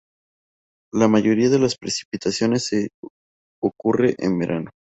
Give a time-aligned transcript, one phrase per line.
[0.91, 2.89] La mayoría de las precipitaciones se
[3.61, 4.71] ocurre en verano.